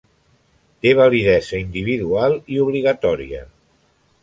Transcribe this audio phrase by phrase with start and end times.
[0.85, 3.45] Té validesa individual i obligatòria.